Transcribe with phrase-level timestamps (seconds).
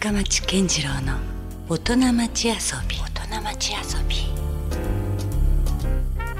[0.00, 1.18] 深町健次郎の
[1.68, 2.54] 大人町遊
[2.88, 2.96] び。
[2.96, 4.16] 大人町遊び。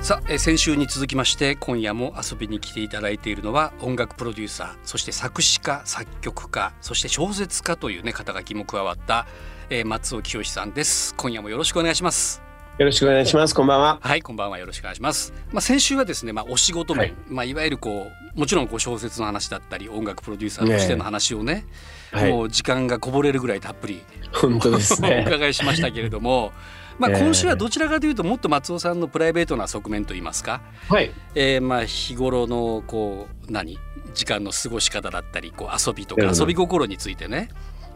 [0.02, 9.26] さあ、えー先週に続きまして今夜も遊びに来ていただいているのは音楽プロデューサーそして作詞家作曲家そして小説家というね肩書きも加わった、
[9.68, 11.14] えー松尾清さんです。
[11.18, 12.40] 今夜もよろしくお願いします。
[12.78, 13.54] よろしくお願いします。
[13.54, 13.98] こんばんは。
[14.00, 14.58] はいこんばんは。
[14.58, 15.34] よろしくお願いします。
[15.52, 17.10] まあ先週はですねまあお仕事面、はい。
[17.10, 21.66] い、まあいわゆるこうもちろんこう小説の話だったり音楽プロデューサーとしての話をね
[22.12, 22.32] はい。
[22.32, 24.02] もう時間がこぼれるぐらいたっぷり。
[24.32, 25.24] 本当ですおね。
[25.28, 26.52] 伺いしましたけれども、
[26.98, 31.10] まあ、ええ今週はどちらかというともっと松尾さんのプライベートな側面といいますか、はい。
[31.34, 33.78] えーまあ日頃のこう何
[34.14, 37.48] 時間の過ごし方だったりこう遊びとか遊び心についてね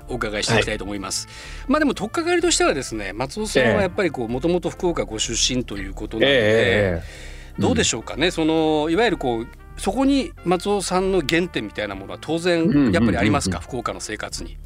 [0.09, 1.29] お伺いしていきたいと思います。
[1.69, 9.47] まあでも取っかかりとしてはですね松尾さんはやっぱりこうもともと福岡ご出身ということなので、ええどうでしょうかね、そのいわゆるこう
[9.77, 14.57] そこに松尾さんの原点みたいなものは当然うんやっぱりありますか、福岡の生活に。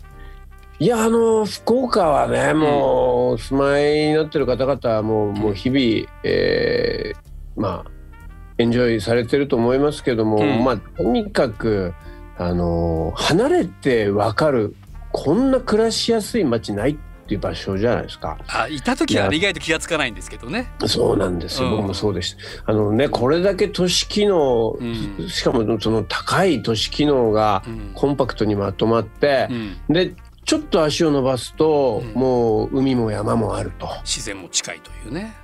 [0.81, 7.91] いやあの福岡はね、もうお住まいになってる方々はもう,、もう日々、えーまあ
[8.59, 10.65] エンジョイされてると思いますけども、うん。
[10.65, 11.95] まあとにかく
[12.37, 14.75] あの離れてわかる
[15.13, 16.97] こんな暮らしやすい街ないっ
[17.29, 18.39] ていう場所じゃないですか。
[18.49, 20.73] あいた時は意外と気がつかないんですけどね。
[20.87, 21.77] そうなんですよ、うん。
[21.77, 22.73] 僕もそうでした。
[22.73, 25.29] あのねこれだけ都市機能、うん。
[25.29, 27.91] しかもその高い都市機能がうん。
[27.95, 29.95] コンパクトにまとまってう、ん。
[29.95, 32.21] でちょっと足を伸ばすと、うん。
[32.21, 33.89] もう海も山もあると。
[34.05, 35.35] 自然も近いというね。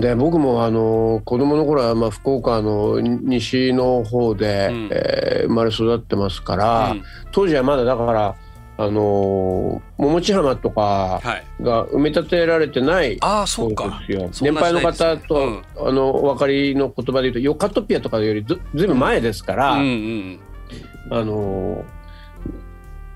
[0.00, 4.88] で僕もあの子供の頃はまあ福岡の西の方で、うん。
[4.90, 7.02] えー生まれ育ってますから、うん。
[7.30, 8.34] 当時はまだだから
[8.76, 11.44] あの桃地浜とかはい。
[11.62, 14.02] が埋め立てられてないああそうか。
[14.08, 21.84] ですよ年配の方と、あのお分かりの言葉で言うとヨカトピアとかよりずずいぶん前ですから、あの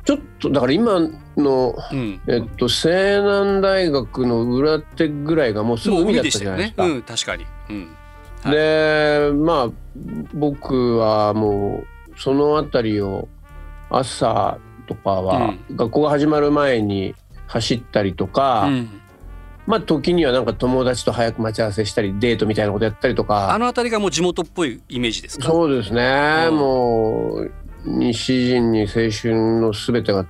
[0.04, 1.00] ちょっとだから今
[1.36, 2.20] の、うん。
[2.28, 2.88] えっと、西
[3.20, 6.74] 南大学の裏手ぐらいがもうすぐ海だったじゃないです。
[6.74, 6.84] か。
[6.84, 7.44] ねうん確かに。
[8.50, 9.68] でまあ
[10.34, 13.28] 僕はもうその辺りを
[13.90, 14.58] 朝
[14.88, 17.14] とかは、学校が始まる前に
[17.46, 18.88] 走ったりとか、うん
[19.66, 25.44] まあ時にはなんか友達と早く待ち合わせしたりデートみたいなことやったりとかあの辺りがもう地元っぽいイメージですか？
[25.44, 27.52] そうですね、うんもう
[27.84, 30.24] 西陣に青春の全てが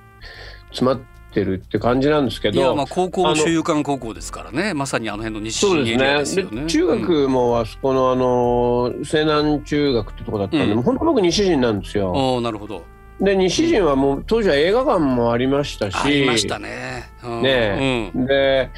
[0.71, 1.01] 詰まっ
[1.33, 4.73] てるって感じなんですけいやどまあ高校も修友館高校ですからね。
[4.73, 6.61] まさにあの辺の西そう新エリアですすよね。
[6.63, 12.03] で中学もあそこのあの西南中学ってとこだったんで、うん本当僕西陣なんですうん。
[12.03, 12.11] よ。
[12.11, 12.83] おおなるほど。
[13.21, 15.95] で西陣はもう当時は映画館もありましたし。
[15.95, 17.09] ありましたね。
[17.23, 17.41] うん。
[17.41, 18.69] ねで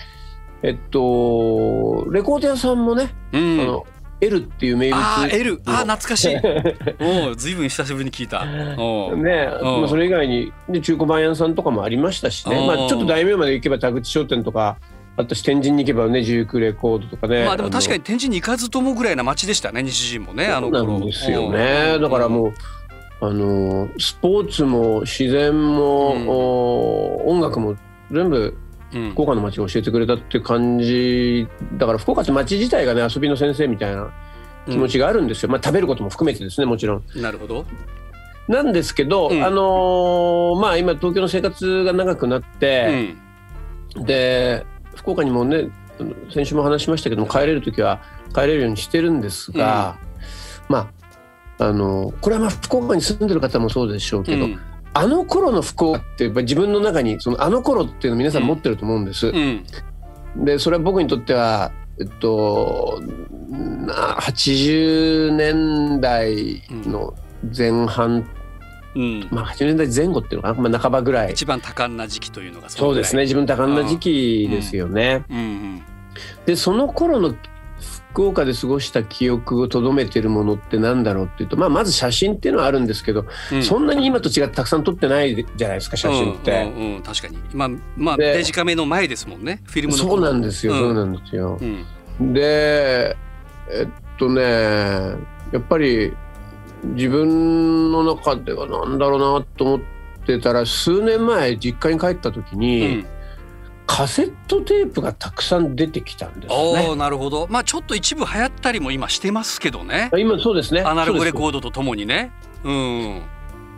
[0.63, 3.41] えっとレコード屋さんもね、うん。
[3.41, 3.85] うんあの
[4.22, 5.00] L っていう名物。
[5.00, 6.35] あー L あー懐かしい。
[7.28, 8.46] おおずいぶん久しぶりに聞いた。
[8.46, 9.81] ね、うん。
[9.81, 12.68] まあ、それ以外にで中古版屋さんとかもありましたしね、うん。
[12.68, 14.78] まあ、ちょっと大名まで行けば田口商店とか
[15.18, 17.46] あとし天神に行けばね自由クレコードとかね。
[17.46, 21.00] まあでも確かにに天神に行かずともぐらいな街でしたね西陣もねあの頃。
[21.00, 21.97] なんですよね。
[22.00, 22.53] だからもう
[23.22, 26.28] あのスポーツも自然も、うん。
[26.28, 27.76] お音楽も
[28.12, 28.58] 全部
[28.94, 34.12] うん、うん福岡の街が教えてくれたっていう感じだから福岡って街自体がね遊びの先生みたいな
[34.66, 37.04] 気持ちがあるんですよ、まあ食べることも含めてですねもちろん。
[37.16, 37.66] なるほど。
[38.50, 39.44] なんですけど、うん。
[39.44, 43.16] あのーまあ今東京の生活が長くなっうて、
[43.96, 44.03] ん。
[44.03, 44.66] で
[44.96, 45.70] 福岡にもね
[46.34, 48.02] 先週も話しましたけども帰れる時は
[48.34, 49.98] 帰れるようにしてるんですが、
[50.68, 51.00] まあ
[51.61, 54.59] あのこれはまあ福岡に住んでる方もそうでしょうけど、うん。
[54.94, 59.27] あの頃の福岡ってやっぱり自分の中にそのあの頃っていうの皆さん持ってると思うんです。
[59.27, 59.63] うん。
[60.44, 62.99] でそれは僕にとってはえっと
[63.51, 67.13] な80年代の
[67.55, 68.28] 前半、
[68.95, 69.28] うん。
[69.29, 71.33] まあ80年代前後っていうのかな、まあ、半ばぐらい。
[71.33, 73.22] 一番多感な時期というのがそうですね。
[73.22, 75.25] 自分多感な時期ですよね。
[75.29, 75.83] うんうん。
[76.47, 77.35] でその頃の
[78.11, 83.63] 福岡で過ごした記憶をとどめてるものってなんだろうっていうと、まあ、まず写真っていうのはあるんですけど、うん。
[83.63, 86.51] そんなに今と違ってたくさん撮ってないじゃないですか写真って。
[86.51, 87.37] うんうんうん確かに。
[87.53, 90.79] まあまあでデジカメの前ですもんねフィルムのそうなんですよ、うん。
[90.79, 91.58] そうなんですよ。
[92.19, 92.34] うん。
[92.34, 93.16] で
[93.69, 93.87] えっ
[94.17, 96.14] とねやっぱり
[96.84, 99.79] 自分の中ではなんだろうなと思っ
[100.25, 103.05] てたら数年前実家に帰った時うに、ん
[103.93, 106.88] カセットテープがたくさん出てきたんですおね。
[106.91, 107.47] おなるほど。
[107.49, 110.09] まあちょっと一部流行ったりも今してますけどね。
[110.17, 110.79] 今そうですね。
[110.79, 112.32] アナログレーコードとともにね。
[112.64, 113.22] うん。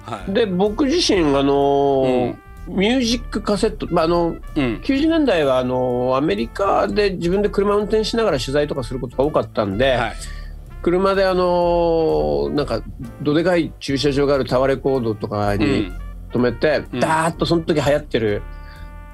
[0.06, 0.32] はい。
[0.32, 2.78] で僕自身あのーうん。
[2.78, 4.82] ミュージックカセット、まあ、あのうん。
[4.84, 10.14] 90年代はあのアメリカで自分で車運転しながら取材とかすることが多かったんで、はい。
[10.84, 12.84] 車であのなんか
[13.24, 16.00] どでかい駐車場があるタワーレコードとかにうん。
[16.32, 17.00] 止めて、うん。
[17.00, 18.44] ダーッとその時流行ってる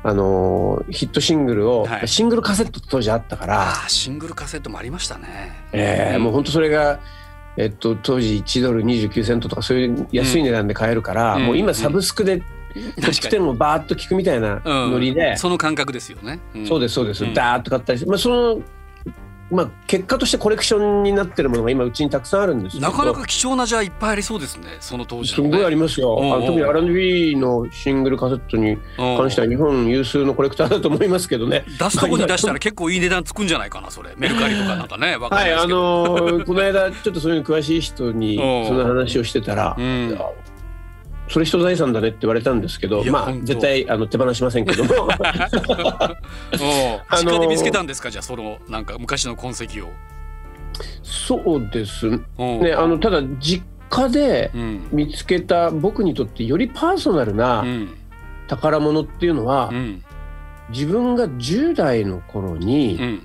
[0.02, 2.08] あのヒットシングルを、はい。
[2.08, 5.54] シングルカセット当時あったから、シングルカセットもありましたね。
[5.74, 7.00] えーもう本当それが、
[7.58, 11.46] えっと、当時1ドル29セントとかそういう安い値段で買えるから、うん。
[11.48, 16.40] もう今サブスクでトップ確かに10をバーッと聞くみたいなノリで、その感覚ですよね。
[16.58, 16.66] ん。
[16.66, 17.34] そうですそうです、うん。
[17.34, 18.62] ダーッと買ったりして、まあ、その、
[19.52, 22.88] まあ、結果としてコレクションになってるものが今うちにたくさんあるんですけど。
[22.88, 24.78] なかなか貴重なじゃあいっぱいありそうですね。
[24.80, 25.50] その当時ね。
[25.50, 31.66] ごいありますよ、おうおうあの特に R&B のシングルカセットに関しては日本有数のコレクターだと思いますけどね。
[31.80, 34.14] 出すとこに出したら結構いい値段つくんじゃないかなそれ。
[34.18, 38.38] メルカリとかなんかね わかんはい、あのーこの間ちょっとそういうの詳しい人に
[38.68, 40.20] その話をしてたらう、ん、
[41.30, 44.90] それ人財産だねって言われたんですけど、まあ絶対あの手放しませんけども、
[46.52, 48.10] 実家で見つけたんですか？
[48.10, 49.92] じゃあそのなんか昔の痕跡を。
[51.04, 52.10] そうです。
[52.10, 52.20] ね。
[52.76, 54.88] あのただ実家でうん。
[54.92, 57.90] 見つけた僕にとってよりパーソナルうなん。
[58.48, 60.04] 宝物っていうのはう、ん。
[60.70, 63.22] 自分が10代の頃に、うん、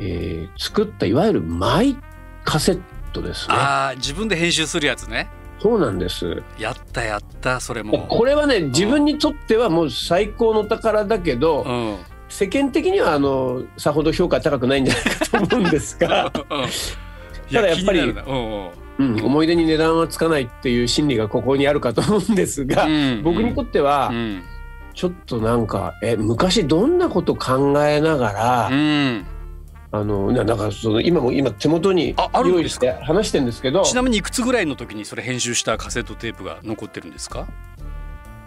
[0.00, 1.96] えー作ったいわゆるマイ
[2.44, 2.80] カセッ
[3.12, 3.54] トですね。
[3.54, 5.28] ああ自分で編集するやつね
[5.62, 6.42] そうなんです。
[6.58, 8.06] やったやったそれも。
[8.08, 11.96] これはね自分にとってはもう最高の宝だけど、うん。
[12.28, 16.32] 世間的にはあのさほど評価高くないんじゃないかと思うんですが、
[17.52, 18.70] ただやっぱりうんうん。
[18.98, 23.22] うん、思い出に値段はつかないっていう心理がここにあるかと思うんですが、うん。
[23.22, 24.42] 僕にとってはうん。
[24.94, 29.24] ちょっとなんかえ昔どんなこと考えながら、うん
[29.94, 33.82] あのななんかその今も今手元にああるん用意しですかて話してるんですけど。
[33.82, 37.46] ちなみにいくつぐらいの時にそれ編集したカセットテープが残ってるんですか？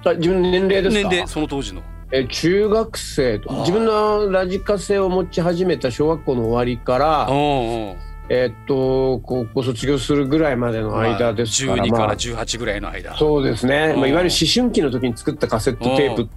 [0.05, 1.09] あ自分の年齢ですか？
[1.09, 1.83] 年齢その当時の。
[2.11, 7.27] え中学生と自分のラジカセを持ち始めた小学校の終わりから、
[8.29, 12.01] えっと高校卒業するぐらいまでの間ですから、まあ、12まあ。
[12.01, 13.17] から18ぐらいの間。
[13.17, 13.99] そうですね、うん。
[13.99, 16.29] まあ、いわゆる思春期の時に作ったカセットテーうプ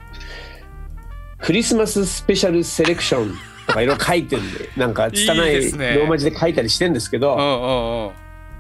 [1.41, 3.35] クリスマススペシャルセレクション
[3.69, 4.71] とかいろいろ書いてるんで。
[4.77, 8.11] なんか拙いローマ字で書いたりしてるんですけどうんうんうん。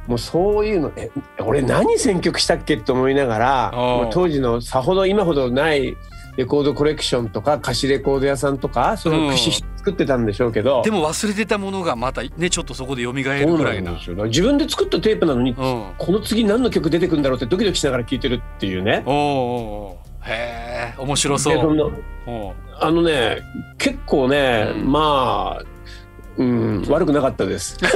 [0.09, 1.11] もうそういうのえ
[1.41, 3.73] 俺何選曲したっけと思いながら
[4.11, 5.97] 当時のさほど今ほどない
[6.39, 13.65] レコードコレクションとか貸しレコード屋さんとかそれを駆使して作ってたんでしょうけど、でも忘れてたものがまたねちょっとそこで蘇るぐらな。
[13.65, 14.17] ないんですよ。
[14.27, 15.57] 自分で作ったテープなのに、うん。
[15.97, 19.03] この次何の曲出てくるんだろうってドキドキしながら聴いてるっていうね。
[19.07, 21.53] おうおうおうへえ面白そ。
[21.53, 21.95] う。
[22.81, 23.43] あのね
[23.79, 24.93] 結構ね、うん。
[24.93, 25.65] まあ、
[26.37, 27.79] うん、悪くなかったです。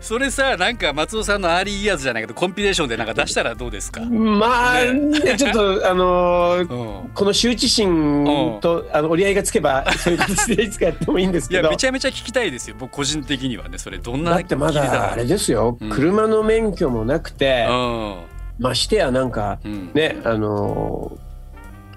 [0.00, 4.00] それさなんか松尾さんのアーリーイヤーズじゃないけどコンピレーションでなんか出したらどうですか？
[4.00, 6.68] まあ、ね、ちょっとあのー
[7.04, 7.10] うん。
[7.10, 12.76] この羞恥心とあの折り合いがつけばそういう形でいつかやってもいいんですいやけどめちゃめちゃ聞きたいですよ。
[12.78, 15.90] 僕個人的にはねそれどんなだってまだあれですよ、うん。
[15.90, 18.14] 車の免許もなくて、うん
[18.58, 19.90] ましてやなんかうん。
[19.94, 21.32] ねあのー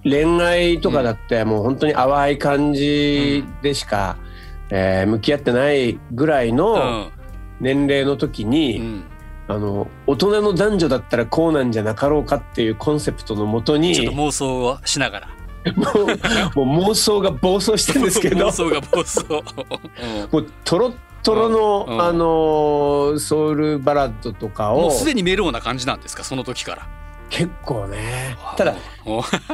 [0.07, 4.17] 恋愛とかだってもう本当に淡い感じでしか、
[4.69, 7.11] えー向き合ってないぐらいうのん。
[7.59, 9.03] 年齢の時に、うん。
[9.47, 15.27] あの大人の男女だったらこうなんじゃなかろうかっていうコンセプトのもとにちょっと妄想をしながら。
[16.55, 18.45] もうもう妄想が暴走してるんですけど。
[18.49, 19.25] 妄想が暴走。
[19.29, 20.29] うん。
[20.31, 20.93] もうトロッ
[21.25, 22.01] トロの、うん。
[22.01, 24.81] あのーソウルバラッドとかを。
[24.83, 26.23] もうすでにメロウな感じなんですか？
[26.23, 26.87] その時から。
[27.29, 28.37] 結構ね。
[28.57, 28.75] ただ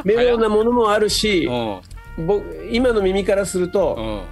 [0.04, 1.48] メロウなものもあるし
[2.18, 4.24] 僕今の耳からすると、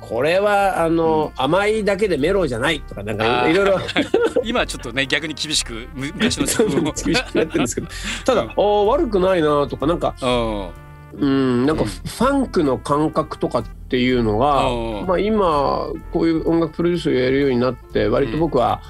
[0.00, 3.80] これはあの、甘いだけでメロウじゃないとかなんかいろいろ。
[4.44, 6.92] 今ちょっとね逆に厳しくむ昔の自分を。
[6.92, 7.88] 厳しくなってるんですけど。
[8.24, 10.68] ただ、あー悪くないなとかなんかうん
[11.14, 15.06] うんなんかうんファンクの感覚とかっていうのが、うん。
[15.06, 18.82] まあ、今こういう音楽プロデュースをやるようになって割と僕は、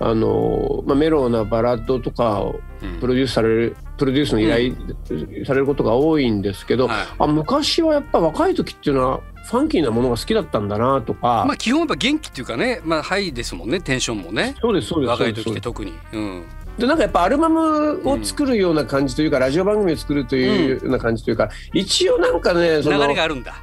[0.00, 3.00] あのまあ、メロウなバラッドとかをうん。
[3.00, 7.06] プロデュースされるプロデュースの依頼されることが多いんですけど、はい。
[7.18, 14.54] あ昔はやっぱ若い時っていうのはファンキーなものが好きだったんだなとか、まあ基本やっぱ元気っていうかねまあハイですもんねテンションもね。
[14.60, 15.10] そうですそうです。
[15.10, 15.92] 若い時って特に。
[16.12, 16.44] うん
[16.78, 23.54] でなんかやっぱアルバムを作るような感じというか、ラジオ番組を作るというような感じというか、一応なんかねそ流のれがあるんだ。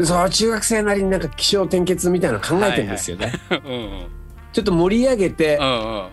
[0.00, 3.32] そう中学生なりになんか気象転結みたいなの考えてるんですよね。
[3.50, 4.06] うんうん
[4.52, 6.08] ちょっと盛り上げて、うんうん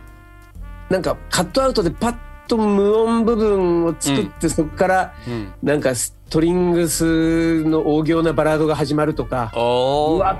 [0.87, 2.15] なんかカットアウトでパッ
[2.47, 5.51] と無音部分を作って、そこからうん。
[5.63, 9.51] なんかストリングスの大行なバラードが始まるとか。
[9.55, 10.39] うわ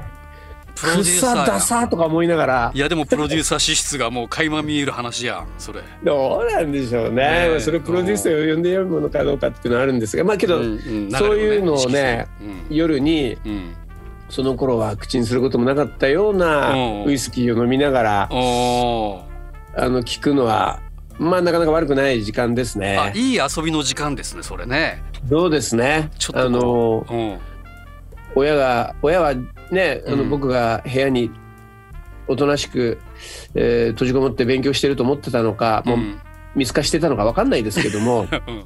[0.76, 5.82] プロデューサーとか思いながらいやでもプロデューサー資質がもう垣間見える話やんそれ。
[6.04, 11.12] どうなんでしょうね、ねえまあそれプロデュースを呼んで読むのかどうかっていうのはあるんですがまあけど、うんうん。
[11.12, 12.28] そういうのをね、
[12.70, 13.76] 流夜にうん。
[14.28, 17.06] その頃は口にすることもなかったようなうん。
[17.06, 18.38] ウイスキーを飲みながらうん。
[18.38, 20.82] あの聞くのは
[21.18, 23.14] まあなかなか悪くない時間ですあね。
[23.16, 25.02] いい遊びの時間ですねそれね。
[25.30, 26.12] そうですね？
[26.18, 27.38] ちょっとあのうん。
[28.36, 29.34] 親が親は
[29.72, 30.30] ねあの、うん。
[30.30, 31.32] 僕が部屋に
[32.28, 33.00] おとなしく、
[33.54, 36.20] えー閉じこもって勉強してると思ってたのか、もううん。
[36.56, 38.64] 見透かしてたのかわかんないですけども うん。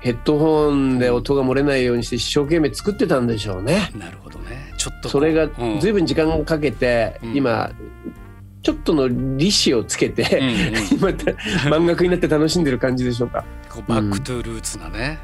[0.00, 3.90] ヘッドホンで音が漏れないようにして一生懸命作ってたんでしょうね。
[3.98, 4.72] なるほどね。
[4.76, 5.80] ちょっとそれがうん。
[5.80, 7.36] ずいぶん時間かけて、うん。
[7.36, 7.70] 今
[8.62, 10.54] ちょっとの利子をつけて、うんうん。
[10.98, 11.08] 今
[11.76, 13.44] 漫画家になって楽しんでる感じでしょうか。
[13.68, 15.18] こうバックトゥールーツなね、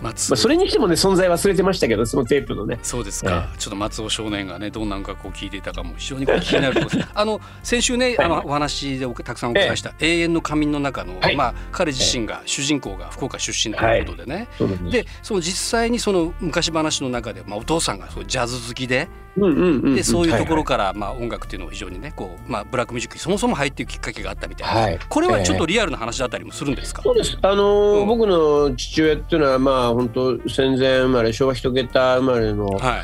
[0.00, 2.78] まあ、それにしてもね存在忘れてましたけどそのテープのね。
[2.82, 7.08] そうですか、ちょっと松尾少年がねどんな音楽を聴いていたかも非常にこう気になるところです。
[7.14, 11.36] あの先週ねあのお話でおたくさんお伺いした「永遠の仮眠の中の」はい。
[11.36, 19.94] まあ彼自身が主人公が福岡出身ということでね、そうなんでその実際にその昔話の中で、まあ、お父さんがそうジャズ好きでうんうんうんうん。
[19.94, 24.98] でそういうところはから、まあ、音楽っていうのを非常にねこう、まあ、ブラックミュージックにそもそも入っていくきっかけがあったみたいな、はい。
[25.08, 27.38] これはちょっとリアルな話だったりもするんですか、そうです。
[27.40, 28.06] あのーうん。
[28.06, 33.00] 僕の父親っていうのはまあ本当戦前生まれ昭和一桁生まれのはい。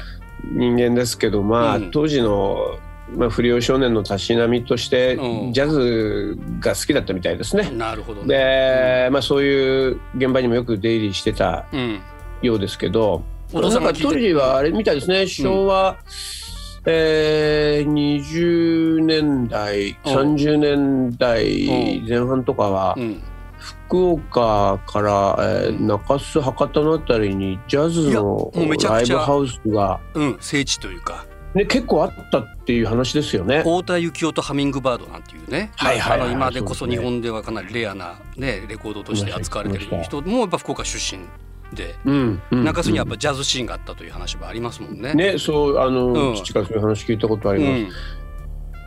[0.52, 1.90] 人間ですけど、まあ、うん。
[1.90, 2.78] 当時の
[3.16, 5.52] まあ不良少年のたしなみとしてうん。
[5.52, 7.70] ジャズが好きだったみたいですね。
[7.70, 8.28] なるほどね。
[8.28, 12.00] で、まあそういう現場にもよく出入りしてたうん、
[12.42, 13.22] ようですけど、
[13.52, 15.26] お父さんなんか当時はあれみたいですね。
[15.26, 15.96] 昭和、
[16.86, 20.12] えー、20年代、うん。
[20.36, 22.94] 30年代前半とかは。
[22.96, 23.22] うん、
[23.94, 25.86] 福岡から、えーうん。
[25.86, 31.24] 中洲博多のあたりにジャズのいやもうめちゃくちゃライブハウスが、うん、聖地というか。
[31.54, 33.58] ね、結構あったっていう話ですよね。
[33.58, 41.22] 太田幸男とハミングバードなんていうね、はいはいはい今でこそ日本ではかなりレアな、ね、レコードとして扱われてる人もやっぱ福岡出身
[41.72, 45.14] で、うんうん中洲にやっぱジャズシーンがあったという話もありますもんね。
[45.14, 46.34] ね、そうあの、うん。
[46.34, 47.92] 父からそういう話聞いたことあうりま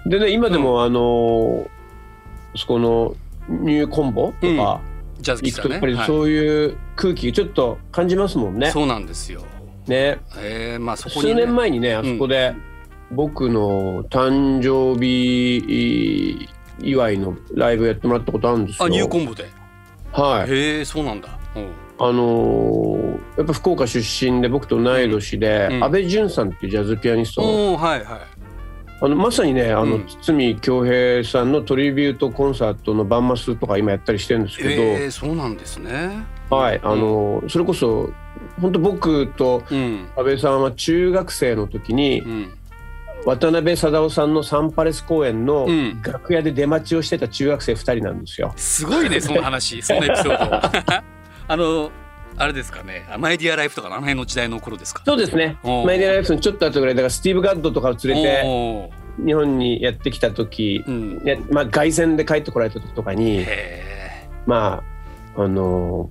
[0.03, 0.07] す。
[0.07, 1.69] ん、でね今でも、あの
[2.53, 3.15] そこの
[3.47, 4.81] ニューコンボとか
[5.19, 5.43] ジャズ。
[5.43, 8.71] 行くとやっぱりはいそういう空気ちょっと感じますもんね。
[8.71, 9.41] そうなんですよ。
[9.87, 12.53] ねえー、まあそこに、ね、数年前にねあそこで
[13.11, 16.49] 僕の誕生日
[16.81, 18.85] 祝いのライブやってもらったことあるんですよ。
[18.85, 19.45] あニューコンボで。
[20.11, 20.51] はい。
[20.51, 21.39] へえそうなんだ。
[21.55, 27.41] うんあのーやっぱ福岡出身で僕と同い年で、うん安倍淳さんっていうジャズピアニスト、
[27.75, 28.19] はいはい。
[28.99, 36.25] あのまさにねあの、うん堤恭平さんのトリビュートコンサートのバンマスとか今やったりしてるんですけど、えー、そうなんですね。
[36.49, 38.09] はいあのーそれこそ
[38.59, 42.53] 本当僕とうん安倍さんは中学生の時にうん
[43.25, 48.53] 渡辺貞夫さんのサンパレス公演のうん楽屋で出待ちをしてた中学生2人なんですよ。
[48.55, 51.03] すごいねその話そのエピソード。
[51.49, 51.91] あの
[52.37, 55.01] あれですかねマイディアライフとかのあの辺の時代の頃ですか。
[55.05, 58.91] そうですねマイディアライフのちょっと後ぐらいだからスティーブ・ガッドとかを連れて
[59.25, 61.23] 日本にやってきた時、うん。
[61.23, 64.83] ねまあ、凱旋で帰ってこられた時とかにへま
[65.35, 66.09] ああの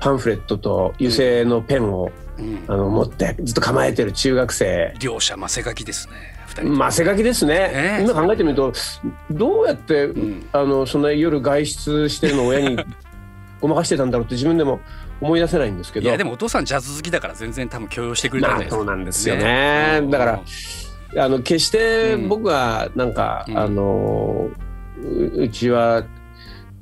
[0.00, 2.42] パンフレットと油性のペンを、え。
[2.42, 2.76] うんあ。
[2.76, 6.36] の持ってずっと構えてる中学生両者まあ背書きですね。
[6.62, 8.72] まあ汗書きですね、ね今考えてみると
[9.30, 12.78] どうやって、うんあのそんな夜外出してるのを親に
[13.60, 14.80] ごまかしてたんだろうって自分でも
[15.20, 16.08] 思い出せないんですけど。
[16.08, 18.76] いやでもお父さんジャズ好きだから全然多分許容してくれたんじゃないですか。
[18.76, 20.02] まあそうなんですよね。
[20.10, 20.42] だから
[21.24, 23.58] あの決して僕はなんか、うん。
[23.58, 24.50] あの
[25.02, 26.04] ううちは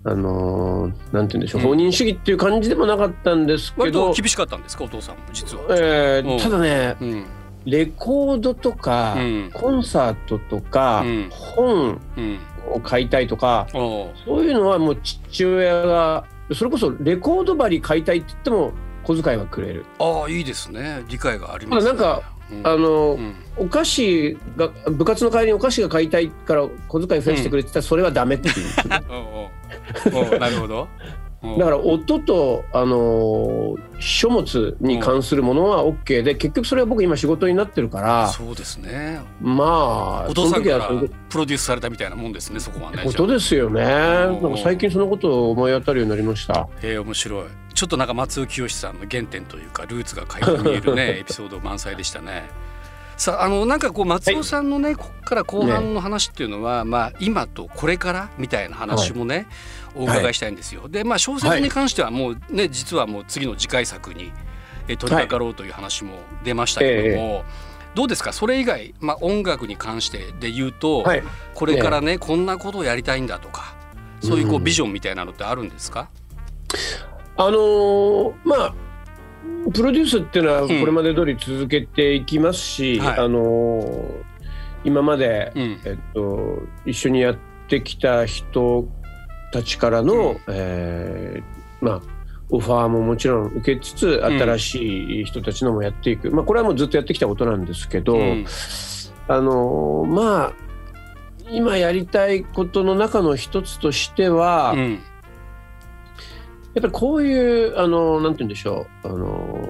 [0.05, 1.69] あのなんて言うんでしょう、うん。
[1.69, 5.65] 放任主義っていう感じでもなかったんですけ割とど、厳しかったんですかお父さんも実は。
[5.65, 5.71] うん。
[5.73, 7.27] えーただねうん。
[7.65, 9.51] レコードとか、うん。
[9.55, 11.29] コンサートとか、うん。
[11.31, 12.39] 本うん。
[12.71, 18.73] を買いたいとかそういうのはもう父親がそれこそレコード針買いたいって言っても
[19.05, 19.85] 小遣いはくれる。
[19.99, 21.93] ああいいですね理解があります、ね。
[21.93, 28.55] まあなんかうんあの、うんお菓子が部活の帰りにお菓子が買いたいから小遣い増やしてくれって言ったらそれはダメっていう、
[29.09, 30.89] おうおうおうなるほど。
[31.45, 39.21] うんだから音と、あのー書物に関するものは OK で結局それは僕今仕事になってるからそうですね。
[39.41, 40.89] まあお父さんから
[41.29, 43.03] プロデュースされたみたいなもんですねそこはね。
[43.05, 47.45] ことですよねなんうんか最近そのことを思い当たるようになりましたへえ面白い。
[47.73, 52.45] ちょっとなんか松尾清さんの原点というかルーツが垣間見えるね エピソード満載でしたね。
[53.17, 59.47] さああのなんかこう松尾さんのね、ここから後半の話っていうのは、まあ今とこれからみたいな話もね、
[59.95, 60.89] お伺いしたいんですよ。
[60.89, 64.33] でまあ小説に関してはもうね実はもう次の次回作に
[64.89, 67.45] え取り掛かろうという話も出ましたけども、
[67.95, 68.33] どうですか？
[68.33, 71.23] それ以外、まあ、音楽に関してで言うと、はい。
[71.55, 73.77] これからねこんなことをやりたいんだとか
[74.21, 74.65] そういうこううん。
[74.65, 76.11] ビジョンみたいなのってあるんですか、
[77.37, 78.75] あのーまあ
[79.73, 80.69] プロデュースっていうのはん。
[80.69, 83.19] これまで通り続けていきますし、はい。
[83.19, 84.35] あのー
[84.85, 85.81] 今まで、うん。
[85.85, 87.37] えっと、一緒にやっ
[87.69, 88.87] てきた人
[89.53, 92.03] たちからの、うん、えー、まあ
[92.51, 98.45] オファーももちろん受けつつ新しい人たちのもやっていく、うん、まあ、これはもうずっとやってきたことなんですけど、うん、
[99.29, 100.53] あのまあ
[101.51, 105.01] 今やりたいことの中の一つとしては、うん、
[106.75, 109.69] やっぱりこういうあのなんて言うんでしょうあの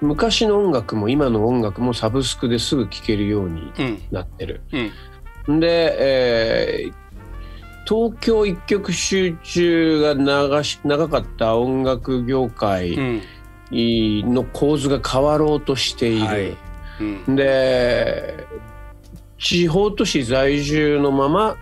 [0.00, 3.72] 昔の音楽も今の音楽もサブスクですぐ聴けるように
[4.10, 4.62] なってる。
[5.46, 6.92] で、えー、
[7.86, 12.98] 東京一極集中が長し長かった音楽業界
[13.70, 16.26] の構図が変わろうとしている。
[16.26, 16.56] はい。
[17.00, 18.46] うん、で
[19.38, 21.56] 地方都市在住のまま、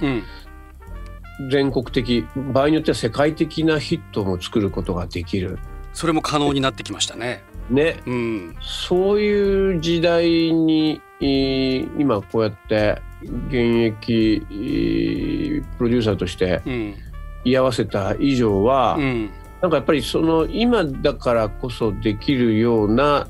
[1.49, 5.59] 全国的場合によっては世界的なヒットも作ることができる。
[5.93, 7.43] それも可能になってきましたね。
[7.71, 13.55] ね、うん、そういう時代に今こうやって現
[13.85, 14.43] 役
[15.79, 16.63] プロデューサーとして
[17.45, 19.31] 居合わせた以上は、うん、
[19.61, 23.29] なんかやっぱりその今だからこそできるような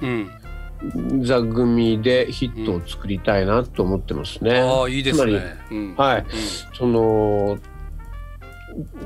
[1.22, 4.60] 座組でヒットを作りたいなと思ってますね。
[4.60, 6.26] あいいですね、うん、はい、
[6.72, 7.58] その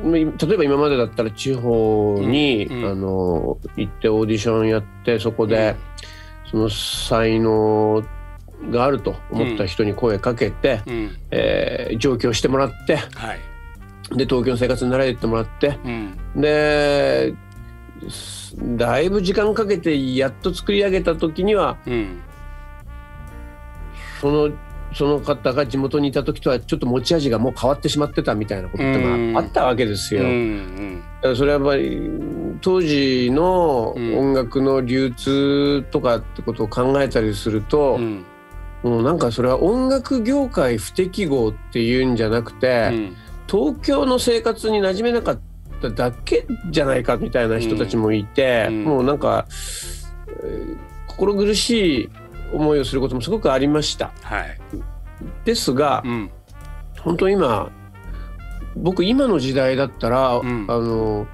[0.04, 5.74] 例えば今までだったら地方に、うん、あの行ってオーディションやってそこで、
[6.50, 8.04] その才能
[8.70, 13.40] があると思った人に声かけて、うん、えー、上京してもらって、はい、
[14.16, 17.34] で東京の生活に慣れてもらって、うん、で
[18.76, 22.20] だいぶ時間かけてやっと作り上げた時には、うん、
[24.20, 24.50] その
[24.94, 30.22] その方が地元にいた時とはちょっと持ち味がもう変わってしまってたみたいなことってまああったわけですよ。
[31.34, 32.10] それはやっぱり
[32.60, 38.24] 当時の音楽の流通とかってことを考えたりすると、うん、
[38.84, 43.16] もうなんかそれは音楽業界不適合っていうんじゃなくて、うん、
[43.48, 45.40] 東京の生活に馴染めなかっ
[45.82, 49.46] ただけじゃないかみたいな人たちもいて、うん、もうなんか、
[50.28, 52.10] えー、心苦しい
[52.54, 54.12] 思いをすることもすごくありました。
[54.22, 54.58] はい、
[55.44, 56.30] ですが、うん、
[57.00, 57.70] 本当今
[58.76, 61.26] 僕今の時代だったら、あの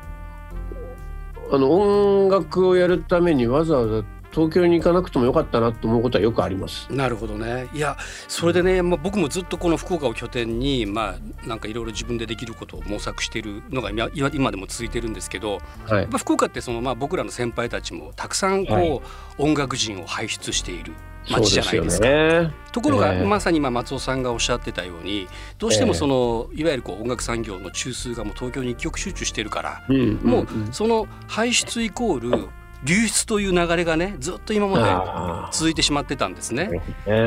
[1.52, 6.92] あの音楽をやるためにわざわざ東京に行かなくてもよかったなと思うことはよくあります。
[6.92, 7.68] なるほどね。
[7.72, 7.96] いや
[8.28, 19.00] それでね、まあ、僕もずっとこの福岡を拠点にまあなんかいろいろ自分でできることを模索しているのが今でも続いてるんですけど、はい、まあ、福岡ってそのまあ僕らの先輩たちもたくさんこう、はい、
[19.38, 20.92] 音楽人を輩出している
[21.28, 22.06] 街じゃないですか。
[22.06, 25.28] すね、ところが、えー、まさに今松尾さんがおっしゃってたように
[25.58, 32.48] どうしてもその、いわゆるこう音楽産業の中枢がもう東京に一極集中してるから、うん、もうその輩出イコール
[32.84, 34.78] 流出という流れがねずっと今ま
[35.50, 36.80] で続いてしまってたんですね。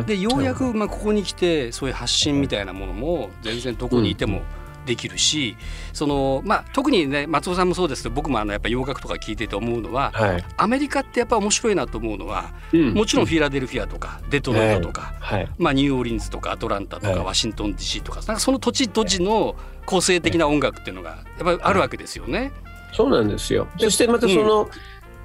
[0.07, 4.41] でようやくまあここに来てそういう発信みたいなものも全然どこにいても
[4.85, 5.55] できるし、
[5.93, 22.51] そのまあ、特にね松尾さんもそうですけど僕もあのやっぱ洋楽とか聞いてて思うのは、はい、アメリカってやっぱ面白いなと思うのは、うん、もちろんフィラデルフィアとかデトロイトとか、はい、まあ、ニューオーリンズとかアトランタとか、ワシントン DC とかなんかその土地土地の個性的な音楽っていうのがやっぱりあるわけですよね。
[22.93, 23.67] そうなんですよ。
[23.77, 24.69] そしてまたその、うん。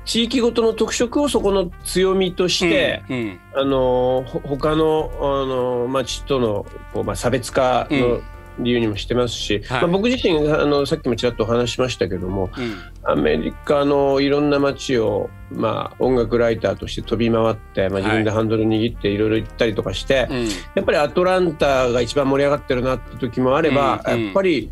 [0.08, 8.22] 地域ごとの特色をそこの強みとして、うんうん、あの他のあの町とのこう、まあ、差別化の
[8.58, 24.70] 理由にもしてますし、うんまあ、僕自身あのさっきもちらっとお話しましたけども、うん、アメリカのいろんな街を、まあ、音楽ライターとして飛び回って、まあ、自分でハンドル握っていろいろ行ったりとかして、はい、やっぱりアトランタが一番盛り上がってるなって時もあれば、うんやっぱり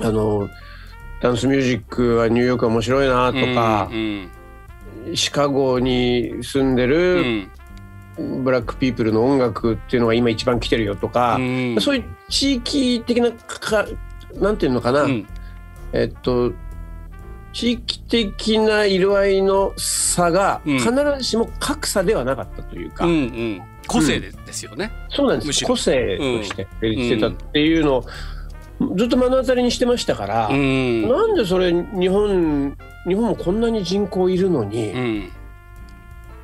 [0.00, 0.48] あの
[1.20, 3.88] ダンスミュージックはニューヨーク面白いなとか。
[3.90, 4.30] うんうん。
[5.14, 7.48] シカゴに住んでる、
[8.18, 13.86] ブラックピープルの音楽っていうのが今一番来てるよとか、うん、そういう地域的なか
[14.34, 15.26] なんていうのかな、うん、
[15.92, 16.52] えっと
[17.52, 28.04] 地域的な色合いの差が必ずしも格差ではなかったというか、うんうん、個性ですよね、そうなんです個性として成立してたっていうのを
[28.96, 32.76] ずっと目の当たりにしてましたから、うん、なんでそれ日本
[33.06, 35.32] 日本もこんなに人口いるのに、うん、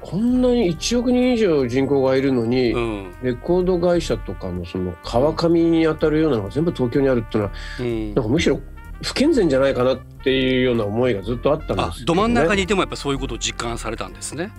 [0.04, 8.60] こんなに1億人以上人口がいるのに、うん、レコード会社とかのその川上に当たるようなのが全部東京にあるっていうのは、うん、なんかむしろ
[9.00, 14.52] 不健全じゃないかなっていうような思いがずっとあったんです、ね、ど真ん中にいてもやっぱそういうことを実感されたんですね。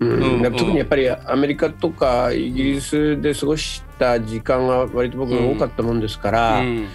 [0.00, 6.88] うん、うん、特にやっぱりアメリカとかイギリスで過ごした時間が割と僕が多かったもんですから、うん、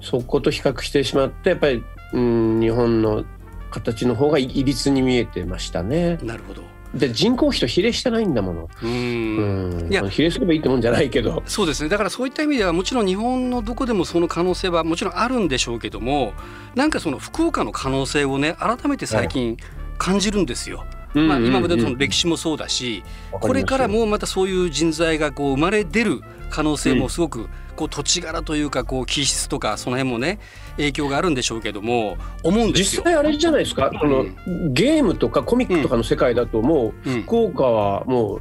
[0.00, 3.24] そこと比較してしまってやっぱり、うん、日本の
[3.70, 6.18] 形の方がいびつに見えてましたね。
[6.22, 8.70] なるほどで人口比と比例してないんだもの。
[8.82, 11.42] うんいや比例すればいいってもんじゃないけど。
[11.46, 11.88] そうですね。
[11.88, 16.32] だからそういった意味ではもちろん日本のどこでもその可能性はもちろんあるんでしょうけども、
[16.74, 19.56] なんかその福岡の可能性をね改めて最近
[19.98, 20.78] 感じるんですよ。
[20.78, 27.48] はいまあ、今までのその歴史もそうだし、これからもまたそういう人材がこう生まれ出る可能性もすごく
[27.80, 30.38] こう土地柄というかこう気質とかその辺もね
[30.76, 33.02] 影響があるんでしょうけども思うんですよ。
[33.02, 34.24] 実際あれじゃないですか、その
[34.70, 38.40] ゲームとかコミックとかの世界だともう、福岡はも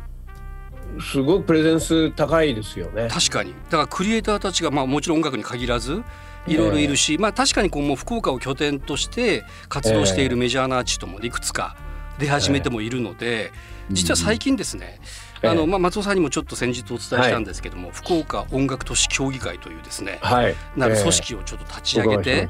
[0.97, 3.07] うすごくプレゼンス高いですよね。
[3.09, 3.53] 確かに。
[3.69, 6.03] だからクリエイターたちがまあもちろん音楽に限らず
[6.45, 11.77] いろいろいるし、えー、まあ確かにこうもう福岡を拠点として活動しているメジャーなアーティストもいくつか
[12.17, 13.53] 出始めてもいるので、
[13.89, 14.99] 実は最近ですね、
[15.41, 22.49] あのまあ、松尾さんにもちょっと先日お伝えしたんですけども、はい、福岡音楽都市協議会というですね、はい、なる組織をちょっと立ち上げて、えー、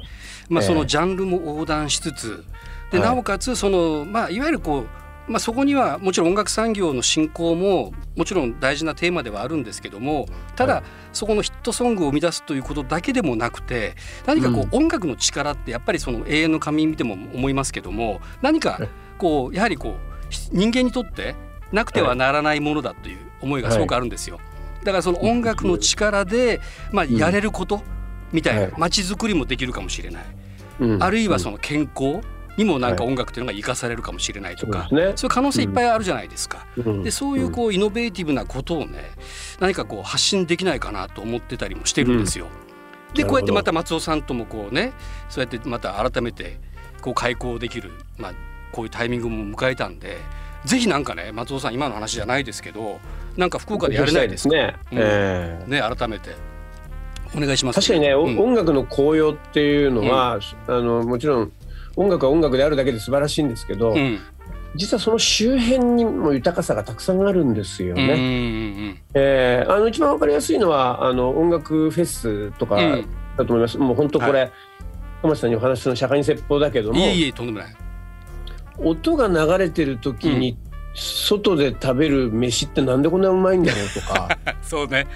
[0.50, 2.44] まあ、そのジャンルも横断しつつ
[2.92, 4.86] でなおかつその、まあ、いわゆるこ
[5.28, 10.26] う、まあ、そこにはもちろん音楽産業の振興ももちろん大事なテーマではあるんですけども
[10.56, 18.80] ただ、そこのヒットソングを生み出すということだけでもなくて何かこう、音楽の力ってやっぱりその永遠の紙見ても思いますけども何か
[19.20, 20.10] こうやはりこう
[20.52, 21.36] 人間にとって
[21.72, 24.40] なくてはならないものだという思いがすごくあるんですよ。
[24.84, 27.82] だからその音楽の力で、まあ、やれること
[28.32, 30.24] みたいな街づくりもできるかもしれない、
[31.00, 32.22] あるいはその健康
[32.58, 36.66] にもなんか音楽っていうのが生かされるかもしれないとか、そういう可能性いっぱいあるじゃないですか。
[37.04, 39.12] でそういうこうイノベーティブなことをね
[39.60, 42.48] 何かこう発信できないかなと思ってたりもしてるんですよ。
[43.14, 44.94] でこうやってまた松尾さんともこうね
[45.30, 46.60] そうやってまた改めて
[47.02, 48.34] こう開講できる、まあ、
[48.72, 50.18] こういうタイミングも迎えたんで
[50.66, 53.00] ぜひなんかね松尾さん今の話じゃないですけど
[53.38, 54.56] なんか福岡でやれないですか？
[54.56, 54.98] ね,、うん。
[55.00, 56.36] えー、ね改めて。
[57.36, 61.52] お願いします、確かにね、うん、音楽の効用っていうのは、うん、あのもちろん
[61.96, 64.20] 音楽は音楽であるだけで素晴らしいんですけど、うん、
[64.74, 69.00] 実はその周辺にも豊かさがたくさんあるんですよね。
[69.14, 73.78] えー、あの一番わかりやすいのはあの音楽フェスとかだと思います。
[73.78, 74.52] もう本当これ、はい、
[75.22, 76.98] 友さんにお話の社会に説法だけども。
[76.98, 77.76] いえいえとんでもない。
[78.84, 80.58] 音が流れてる時に、
[80.94, 85.08] 外で食べる飯ってなんでこんなうまいんだろうとか そうね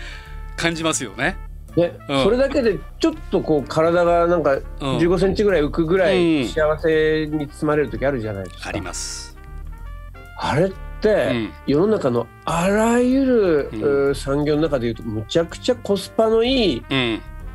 [0.55, 1.35] 感じますよね。
[1.75, 8.69] ね、うん、それだけでちょっとこう体がなんか15センチぐらい浮くぐらい幸せに包まれる時あるじゃないですか。
[8.69, 9.35] あります。
[10.37, 10.71] あれっ
[11.01, 16.83] て世の中のあらゆる、産業の中でいうとむちゃくちゃコスパのいい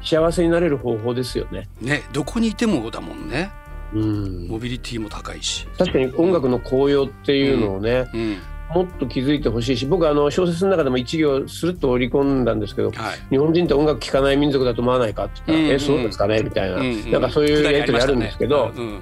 [0.03, 1.69] 幸せになれる方法ですよね。
[1.81, 3.51] ねどこにいてもだもんね。
[3.95, 5.67] うん、モビリティも高いし。
[5.79, 8.21] 確かに音楽の効用っていうのをね、うん。
[8.21, 8.37] うん。
[8.75, 18.73] もっと気づいてほしいし僕はあの小説の中でも一行するっと織り込んだんですけど、はい、日本人って音楽聴かない民族だと思わないかって言ったら「うんうん、えそうですかね?」みたいな、うんうん、なんかそういうやり取りあるんですけど、ね。
[18.77, 19.01] うん、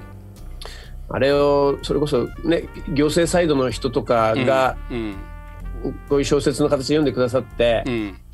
[1.09, 4.77] あれをそれこそね行政サイドの人とかが、
[6.07, 8.26] こういう小説の形で読んでくださって、うん、あ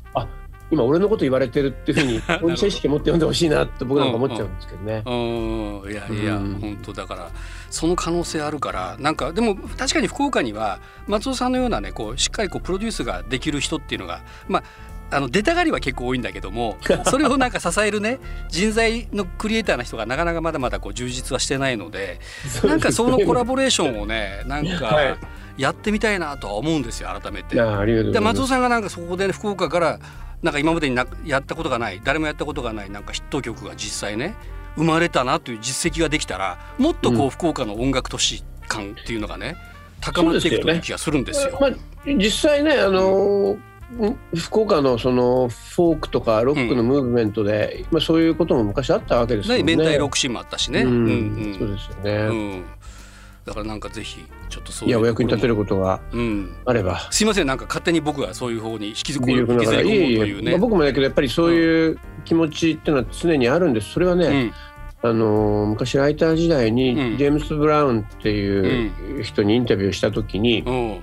[0.70, 5.02] 今俺のこと言われてるっていうふうに当事者意識持って読んでほしいなって僕なんか思っちゃうんですけどね。
[5.06, 5.80] うん。
[5.82, 7.30] うん、いやいや、うん、本当だから
[7.70, 14.64] その可能性あるからなんかでも確かに福岡には松尾さんのようなねこうしっかりこうプロデュースができる人っていうのがまあ
[15.10, 22.20] あの出たがりは結構多いんだけども それをなんか支えるね人材のクリエイターな人がなかなかまだまだこう充実はしてないので
[22.62, 25.16] で、ね、なんかそのコラボレーションをねなんか
[25.56, 27.56] やってみたいなとは思うんですよ改めて。
[27.56, 29.98] で松尾さんがなんかそこで、ね、福岡から
[30.44, 34.36] なんか今までになやったことがない誰もやったことがないなんかヒット曲が実際ね
[34.76, 39.56] 生まれたなという実績ができたらもっとこう、福岡の音楽都市感っていうのがね
[40.02, 41.56] 高まっていくという気がするんですよ。
[41.56, 41.76] すよね、
[42.06, 43.58] まあ、実際ねあのー、
[44.36, 49.62] 福岡のそのフォークとかロックのムーブメントで、うん、まあ、そういうことも昔あったわけですよね。
[49.62, 50.82] 明太ロックシーンもあったしね。
[50.82, 52.62] うん、うんうん、そうですよね。
[53.46, 56.00] うんだからなんかぜひちょっとそういやお役に立てることが
[56.64, 57.46] あれば、うん、すいません。
[57.46, 64.52] なんか勝手に僕がそういう方に引きずり込むというね、まあ、僕もだけどやっぱりそういう気持ちっていうのは常にあるんですそれはね、
[65.02, 71.00] うん、あの昔ライター時代にジェームス・ブラウンっていう人にインタビューした時に、こういう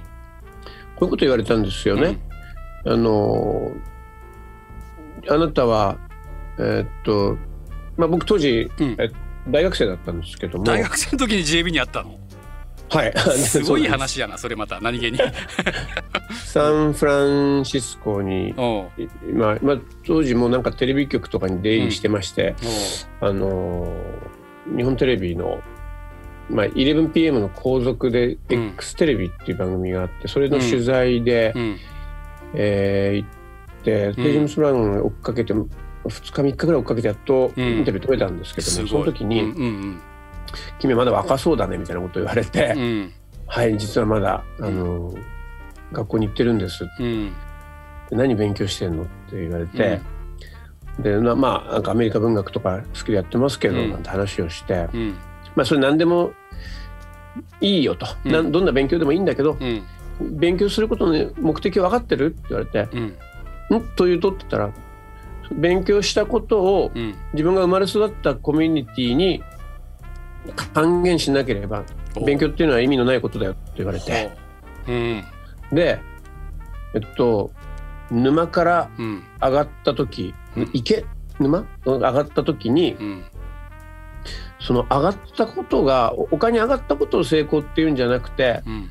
[0.99, 2.19] こと言われたんですよね。
[2.86, 3.71] あの
[5.30, 5.99] あなたは
[6.58, 7.38] えー、っと
[7.97, 9.12] まあ僕当時、え
[9.47, 10.63] 大学生だったんですけども。
[10.63, 12.21] 大学生の時に JB にあったの？
[12.91, 13.13] はい。
[13.39, 13.62] す。
[13.62, 15.17] ごい話やなそれまた何気に。
[16.45, 18.54] サンフランシスコに、
[19.34, 22.56] まあまあ、当時もなんかテレビ局とかに出入りしてまして、
[23.21, 23.93] うん、あの
[24.75, 25.62] 日本テレビの、
[26.49, 31.77] まあ、11PM の後続で X テレビっていう番組があってそれの取材で、うん、
[32.54, 33.30] えー、行っ
[33.84, 35.67] てテジムス・ブラウンを追っかけて2
[36.06, 40.01] 日3日ぐらい追っかけてやっとインタビュー取れたんですけども、その時に、うんうんうん
[40.80, 43.12] 君まだ若そうだねみたいなこと言われて、うん、
[43.48, 45.14] はい実はまだあの、
[45.92, 47.32] 学校に行ってるんです」うん。
[48.12, 50.02] 何勉強してんの?」って言われて、
[51.00, 53.92] でなまあなんかアメリカ文学とか好きでやってますけど、うん。
[53.92, 55.16] なんて話をして、うん。
[55.56, 56.34] まあそれ何でも
[57.62, 58.32] いいよと、うん。
[58.32, 59.82] なんどんな勉強でもいいんだけど、うん。
[60.38, 64.70] 勉強することの目的分かってるって言われてうん「ん?」というとって言ったら
[65.52, 67.16] 勉強したことをうん。
[67.34, 69.42] 自分が生まれ育ったコミュニティに
[70.73, 71.84] 還元しなければ
[72.25, 74.32] 勉強っていうのは意味のないことだよって言われて。
[74.88, 74.91] う。
[74.91, 75.23] ん。
[75.71, 75.99] で
[76.93, 77.51] えっと
[78.10, 79.23] 沼からうん。
[79.41, 80.69] 上がった時、うん。
[80.73, 81.06] 池？
[81.39, 81.65] 沼？
[81.86, 83.23] 上がった時にうん。
[84.60, 88.89] その上がったことがお丘に上がったことを成功っていうんじゃなくてうん。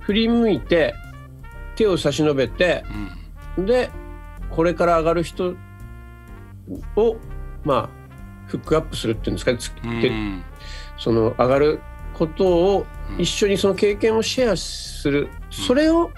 [0.00, 0.94] 振り向いて
[1.76, 2.84] 手を差し伸べて
[3.56, 3.66] うん。
[3.66, 3.90] で
[4.50, 5.54] これから上がる人
[6.96, 7.16] を
[7.64, 7.88] まあ
[8.46, 9.80] フックアップするっていうんですか？
[9.84, 10.42] うん
[10.98, 11.80] その上がる
[12.14, 13.22] ことをうん。
[13.22, 15.28] 一緒にその経験をシェアする。
[15.50, 16.10] それを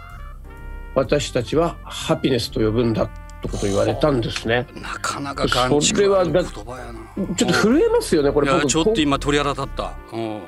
[0.94, 3.08] 私たちはハピネスと呼ぶんだっ
[3.42, 4.66] てことを言われたんですね。
[4.74, 7.34] なかなかガンチクワの言葉やな。
[7.36, 8.52] ちょっと震えますよねこれ。
[8.52, 9.92] 僕ちょっと今鳥肌立った。
[10.12, 10.40] うん。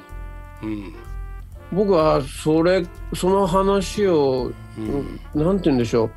[0.62, 0.94] うん。
[1.72, 5.20] 僕はそれその話を、うん。
[5.34, 6.10] なんて言うんでしょう。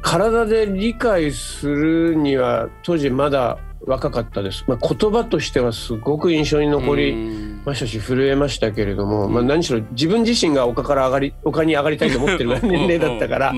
[0.00, 3.58] 体で理解するには当時まだ
[3.88, 7.62] 若かったです、まあ、言葉としてはすごく印象に残りうん。
[7.64, 9.32] ましたし震えましたけれども、うん。
[9.34, 13.54] まあ、何しろ自分自身が丘から上がり丘に上がりたいと思ってる 年齢だったから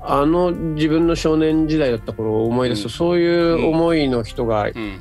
[0.00, 2.92] あの自分の少年時代だった頃を思い出すと、うん。
[2.92, 4.98] そういう思いの人がうん。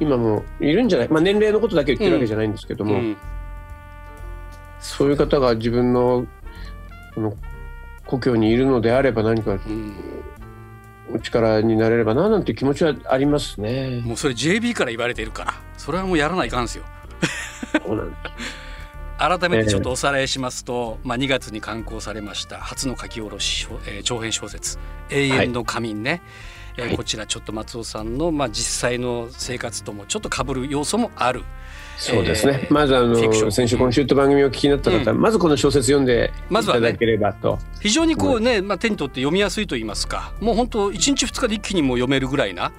[0.00, 3.16] 今もいるんじゃない、まあ、年齢のことだけ言ってるわけじゃないんですけども、うん。
[4.80, 6.26] そういう方が自分の
[7.14, 7.34] この
[8.06, 9.94] 故郷にいるのであれば何かうん
[11.14, 14.00] お力になれればななんて気持ちはありますね。
[14.04, 16.78] もうそれ JB から言われてるからそれはもうやらないかんです。
[16.78, 16.84] よ
[19.18, 24.78] 改めてちょっとおさらいしますと、まあ、2月に刊行されました初の書き下ろし、えー長編小説
[25.10, 26.22] 「永遠の仮眠ね」
[26.76, 31.44] えーはいこちらちょっと松尾さんの、まあ、実際の生活ともちょっと被る要素もある
[32.02, 42.72] そうですね、えーまずあの先週今週と番組を聞きになった方、うまずこの小説読んでいまずはねただければと、非常にこうね、まあ、手に取って読みやすいと言いますかもう本当1日2日で一気にもう読めるぐらいな、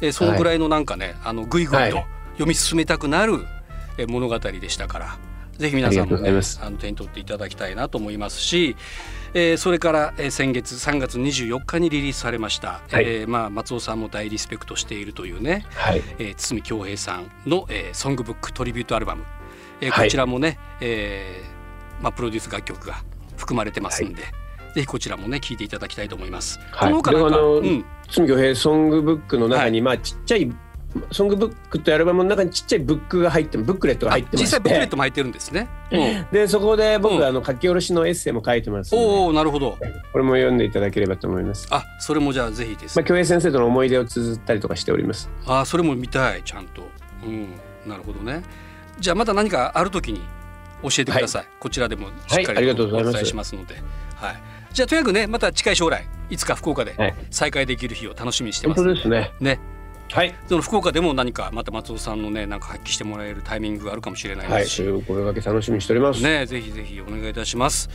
[0.00, 2.06] えーそのぐらいのなんかね、あのぐいぐいとはい。
[2.32, 3.44] 読み進めたくなる、
[3.98, 5.18] えー物語でしたから
[5.58, 8.76] ぜひ皆さんもねあの手に取っていただきたいなと思いますし、
[9.34, 13.04] えーそれから、えー先月3月24日にリリースされました、はい。
[13.04, 19.24] えーまあ、松尾さんも大リスペクトしているというね、はい、えー堤恭平さんの、えーソングブックトリビュートアルバム、
[19.80, 20.06] えーはい。
[20.06, 23.02] こちらもね、えーまあ、プロデュース楽曲が
[23.36, 24.22] 含まれてますんで、
[24.74, 26.58] ぜひこちらもね聞いていただきたいと思います。
[26.72, 26.92] はい。
[26.92, 27.28] この他な？
[27.28, 27.84] んか、うん、
[28.26, 29.80] 平ソングブックの中に、はい。
[29.82, 30.50] まあちっちゃい
[31.12, 35.68] ソングブックってアルバムの中にちっちゃいブックが入ってブックレットがあ入ってまして実際ブックレットも入ってるんですね。
[35.92, 39.78] うんでそこで僕、うんあの書き下ろしのエッセイも書いてますおおなるほど。
[40.12, 41.68] これも読んでいただければと思います。
[41.70, 43.04] あそれもじゃあぜひですまあ、。
[43.04, 45.30] 京平先生との思い出を綴ったりとかしております。
[45.46, 46.82] あそれも見たいちゃんと。
[47.24, 47.48] うん
[47.86, 48.42] なるほどね。
[48.98, 50.20] じゃあまた何かあるときに
[50.82, 51.44] 教えてください。
[51.60, 53.74] こちらでもしっかはいありりとおがとうございます伝えしますので。
[54.16, 54.42] はい。
[54.72, 58.88] じゃあとにかくねまた近い将来いつか福岡ではい再会できる日を楽しみにして本ます。
[58.88, 59.32] 当ですね。
[59.40, 59.60] ね。
[60.12, 60.34] はい。
[60.48, 64.62] その福岡でも何かまた松尾さんのねなんか発揮してもらえるタイミングがあるかもしれないはい。
[64.62, 66.22] ですし、そういうお声掛け楽しみにしております。
[66.22, 67.88] ねぜひぜひお願いいたします。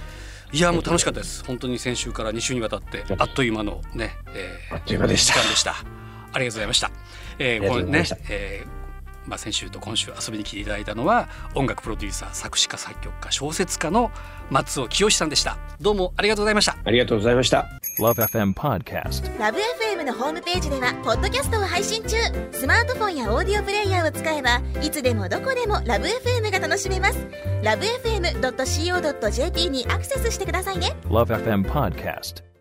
[0.54, 1.44] いやもう楽しかったです。
[1.46, 5.72] 本当に先週から2週にわたってあっという間のね、えーあっという間でした時間でした。
[5.72, 6.92] ありがとうございました。
[7.40, 8.85] えー、これね、えー
[9.28, 14.12] まあ先週と今週遊びに来ていただいたのは音楽プロデューサー作詞家作曲家小説家の
[14.50, 15.58] 松尾清さんでした。
[15.82, 16.78] どうもありがとうございました。
[16.84, 17.66] ありがとうございました。
[18.00, 19.40] Love FM Podcast.
[19.40, 22.18] ラブ f m のホームページではポッドキャストを配信中
[22.52, 27.28] スマートフォンやオーディオプレイヤーを使えばいつでもどこでもラブ f m が楽しめます
[27.64, 32.55] ラブ FM.co.jp にアクセスしてくださいね Love FM Podcast.